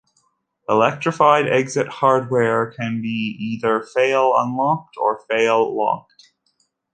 Electrified 0.67 1.45
exit 1.47 1.87
hardware 1.87 2.71
can 2.71 3.03
be 3.03 3.37
either 3.39 3.83
fail 3.83 4.33
unlocked 4.35 4.97
or 4.97 5.19
fail 5.29 5.77
locked. 5.77 6.33